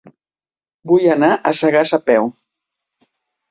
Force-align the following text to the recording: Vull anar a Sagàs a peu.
Vull 0.91 1.05
anar 1.17 1.29
a 1.35 1.53
Sagàs 1.61 1.93
a 2.01 2.01
peu. 2.09 2.33